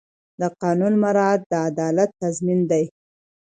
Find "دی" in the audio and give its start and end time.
2.71-2.83